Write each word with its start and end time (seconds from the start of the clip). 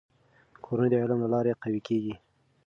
کورنۍ 0.65 0.89
د 0.91 0.95
علم 1.01 1.19
له 1.23 1.27
لارې 1.33 1.53
قوي 1.63 1.81
کېږي. 1.87 2.15